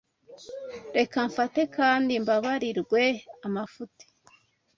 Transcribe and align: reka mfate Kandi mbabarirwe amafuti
reka 0.97 1.17
mfate 1.29 1.61
Kandi 1.77 2.11
mbabarirwe 2.23 3.03
amafuti 3.47 4.05